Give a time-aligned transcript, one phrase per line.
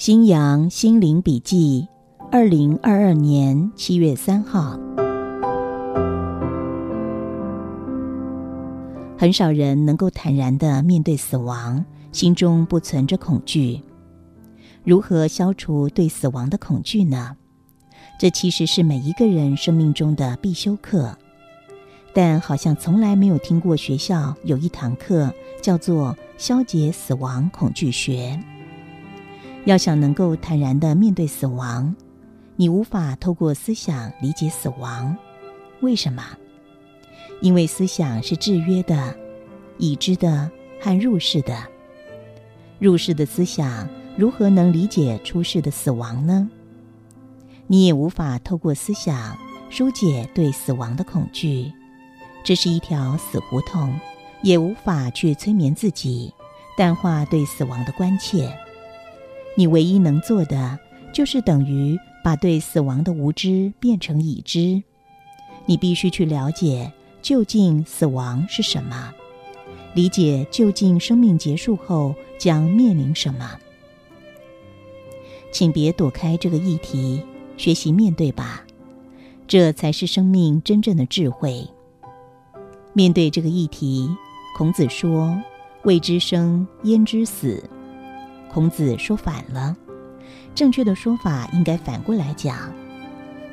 [0.00, 1.86] 新阳心灵笔记，
[2.32, 4.80] 二零二二年七月三号。
[9.18, 13.82] 很少人能够坦然的面对死亡，心中不存着恐惧。
[14.84, 17.36] 如何消除对死亡的恐惧呢？
[18.18, 21.14] 这其实是每一个人生命中的必修课，
[22.14, 28.42] 但好像从来没有听过学校有一堂课叫做“消解死亡恐惧学”。
[29.66, 31.94] 要想能够坦然的面对死亡，
[32.56, 35.16] 你无法透过思想理解死亡。
[35.80, 36.22] 为什么？
[37.40, 39.14] 因为思想是制约的、
[39.78, 41.56] 已知的和入世的。
[42.78, 46.48] 入世的思想如何能理解出世的死亡呢？
[47.66, 51.70] 你也无法透过思想疏解对死亡的恐惧，
[52.42, 53.94] 这是一条死胡同，
[54.42, 56.32] 也无法去催眠自己，
[56.76, 58.50] 淡化对死亡的关切。
[59.56, 60.78] 你唯一能做的，
[61.12, 64.82] 就是等于把对死亡的无知变成已知。
[65.66, 69.12] 你必须去了解究竟死亡是什么，
[69.94, 73.58] 理解究竟生命结束后将面临什么。
[75.52, 77.22] 请别躲开这个议题，
[77.56, 78.64] 学习面对吧，
[79.46, 81.66] 这才是生命真正的智慧。
[82.92, 84.08] 面对这个议题，
[84.56, 85.36] 孔子说
[85.82, 87.62] ：“未知生，焉知死？”
[88.52, 89.76] 孔子说反了，
[90.54, 92.56] 正确的说法应该反过来讲：“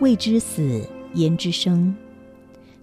[0.02, 1.96] 未知死，焉知生？”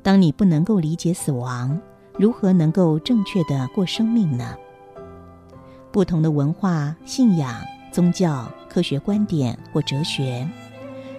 [0.00, 1.80] 当你不能够理解死亡，
[2.16, 4.54] 如何能够正确的过生命呢？
[5.90, 7.60] 不同的文化、信仰、
[7.90, 10.48] 宗教、科学观点或哲学，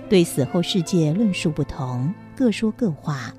[0.10, 3.34] 对死后世界论述不同，各说各话，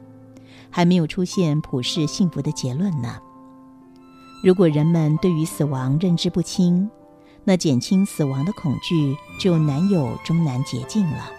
[0.68, 3.16] 还没有出现普世幸福的结论呢。
[4.42, 6.90] 如果人们对于死亡认知不清，
[7.48, 11.30] 那减轻死亡的恐惧就难有终南捷径了。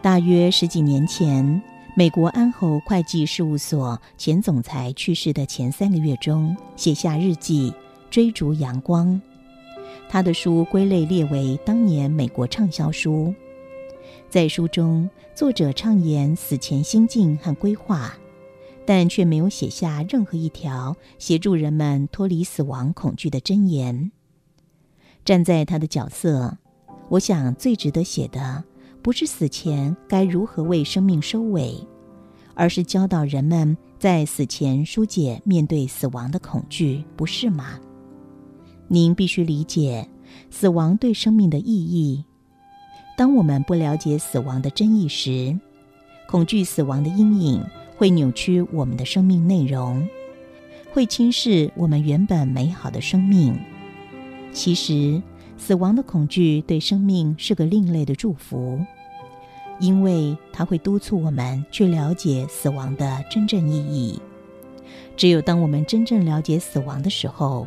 [0.00, 1.62] 大约十几年前，
[1.94, 7.70] 美国安侯会计事务所前总裁去世的前三个月中，写下日记
[8.10, 9.08] 《追逐阳光》。
[10.08, 13.34] 他的书归类列为当年美国畅销书。
[14.30, 18.14] 在书中，作者畅言死前心境和规划，
[18.86, 24.10] 但却没有写下任何一条协助人们脱离死亡恐惧的箴言。
[25.24, 26.56] 站在他的角色，
[27.08, 28.62] 我想最值得写的，
[29.00, 31.74] 不是死前该如何为生命收尾，
[32.54, 37.80] 而是教导人们在死前疏解面对死亡的恐惧，不是吗？
[38.86, 40.06] 您必须理解
[40.50, 42.22] 死亡对生命的意义。
[43.16, 45.58] 当我们不了解死亡的真意时，
[46.26, 47.64] 恐惧死亡的阴影
[47.96, 50.06] 会扭曲我们的生命内容，
[50.92, 53.58] 会轻视我们原本美好的生命。
[54.54, 55.20] 其实，
[55.58, 58.80] 死亡的恐惧对生命是个另类的祝福，
[59.80, 64.18] 因为它会督促我们去了解死亡的真正意义。
[65.16, 67.66] 只有当我们真正了解死亡的时候，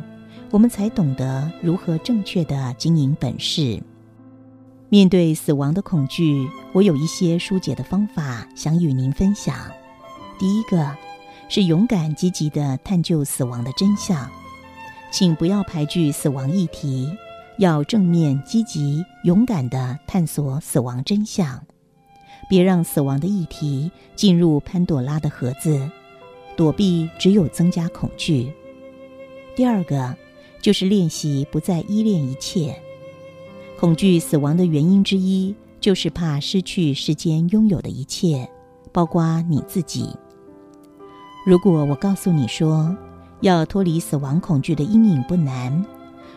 [0.50, 3.80] 我们才懂得如何正确的经营本事。
[4.88, 9.54] 面对死亡的恐惧，我有一些疏解的方法想与您分享。
[10.38, 10.90] 第一个
[11.50, 14.26] 是勇敢积极的探究死亡的真相。
[15.10, 17.10] 请不要排拒死亡议题，
[17.58, 21.62] 要正面、积极、勇敢地探索死亡真相。
[22.48, 25.90] 别让死亡的议题进入潘朵拉的盒子，
[26.56, 28.52] 躲避只有增加恐惧。
[29.56, 30.14] 第二个
[30.60, 32.80] 就是练习不再依恋一切。
[33.78, 38.48] 恐惧死亡的原因之一，就是怕失去世间拥有的一切，
[38.92, 40.14] 包括你自己。
[41.46, 42.96] 如果我告诉你说，
[43.40, 45.84] 要脱离死亡恐惧的阴影不难，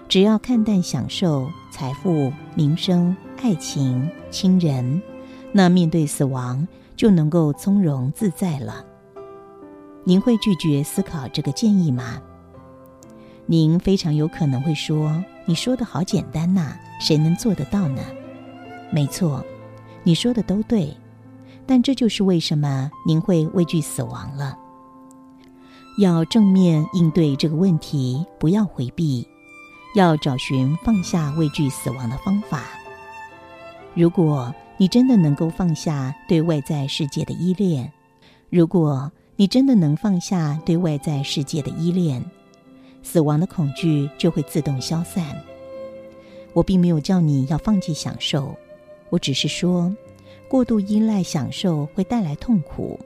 [0.07, 5.01] 只要看淡享受财富、名声、爱情、亲人，
[5.51, 8.85] 那面对死亡就能够从容自在了。
[10.03, 12.21] 您会拒绝思考这个建议吗？
[13.47, 18.01] 您非常有可能会说：“你说的好简单呐，谁能做得到呢？”
[18.93, 19.43] 没错，
[20.03, 20.95] 你说的都对，
[21.65, 24.57] 但这就是为什么您会畏惧死亡了。
[25.97, 29.27] 要正面应对这个问题，不要回避，
[29.93, 32.63] 要找寻放下畏惧死亡的方法。
[33.93, 37.91] 如果你真的能够放下对外在世界的依恋，
[38.49, 42.23] 如果你真的能放下对外在世界的依恋，
[43.03, 45.23] 死亡的恐惧就会自动消散。
[46.53, 48.55] 我并没有叫你要放弃享受，
[49.09, 49.93] 我只是说，
[50.47, 52.99] 过度依赖享受会带来痛苦。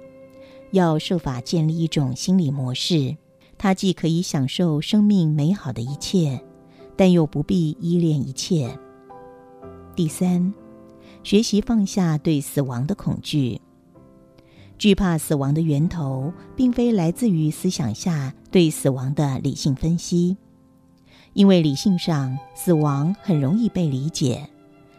[0.75, 3.15] 要设法建立一种心理模式，
[3.57, 6.43] 它既可以享受生命美好的一切，
[6.97, 8.77] 但又不必依恋一切。
[9.95, 10.53] 第三，
[11.23, 13.61] 学习放下对死亡的恐惧。
[14.77, 20.35] 惧怕死亡的源头，并非来自于思想下对死亡的理性分析，
[21.31, 24.45] 因为理性上死亡很容易被理解，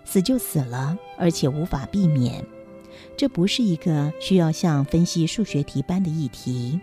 [0.06, 2.42] 死就死了，而且无法避免。
[3.16, 6.80] 这不是一个需要像分析数学题般的议题。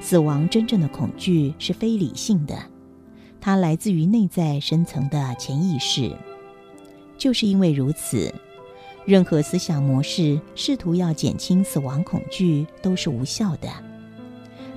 [0.00, 2.58] 死亡真正的恐惧是非理性的，
[3.40, 6.16] 它来自于内在深层的潜意识。
[7.16, 8.34] 就是因为如此，
[9.04, 13.68] 任何思想模式试图要减轻死亡恐惧都是无效的。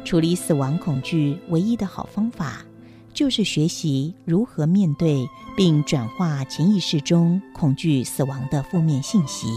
[0.04, 2.64] 处理死亡恐惧唯一的好方法，
[3.12, 5.28] 就是学习如何面对
[5.58, 9.48] 并转化潜意识中恐惧死亡的负面信息。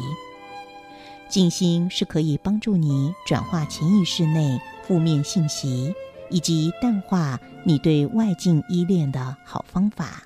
[1.29, 5.95] 静心是可以帮助你转化潜意识内负面信息，
[6.31, 10.23] 以及淡化你对外境依恋的好方法。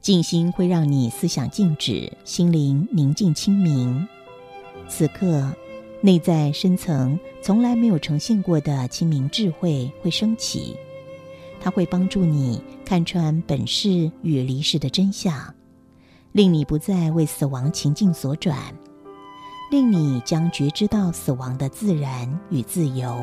[0.00, 4.06] 静心会让你思想静止，心灵宁静清明。
[4.88, 5.52] 此刻，
[6.00, 10.76] 内在深层从来没有呈现过的清明智慧会升起，
[11.60, 15.54] 它会帮助你看穿本世与离世的真相，
[16.32, 18.56] 令你不再为死亡情境所转。
[19.68, 23.20] 令你将觉知到死亡的自然与自由，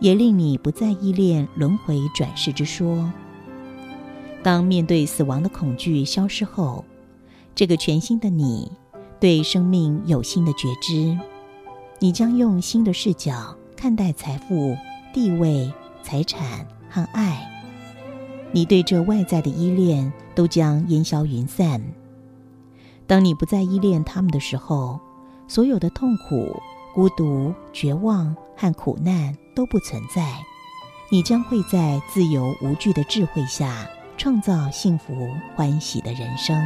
[0.00, 3.08] 也令你不再依恋轮回转世之说。
[4.42, 6.84] 当面对死亡的恐惧消失后，
[7.54, 8.72] 这个全新的你
[9.20, 11.16] 对生命有新的觉知，
[12.00, 14.76] 你将用新的视角看待财富、
[15.12, 15.72] 地位、
[16.02, 17.48] 财产和爱。
[18.50, 21.80] 你对这外在的依恋都将烟消云散。
[23.06, 24.98] 当你不再依恋他们的时候。
[25.48, 26.60] 所有的痛苦、
[26.94, 30.38] 孤独、绝望和苦难都不存在，
[31.10, 35.14] 你将会在自由无惧的智慧下创造幸福
[35.54, 36.56] 欢喜的人生。